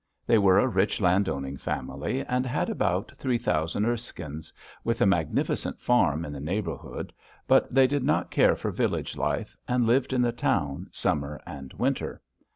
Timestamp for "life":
9.15-9.55